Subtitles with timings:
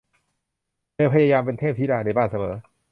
[0.93, 2.55] เธอพยายามเป็นเทพธิดาในบ้านเสมอ